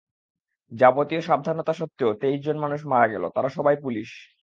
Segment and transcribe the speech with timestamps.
[0.71, 4.09] যাবতীয় সাবধানতা সত্ত্বেও তেইশজন মানুষ মারা গেল, তারা সবাই পুলিশ।